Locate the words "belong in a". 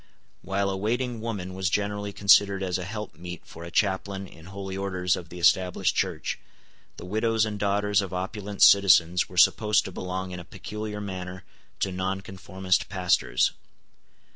9.91-10.43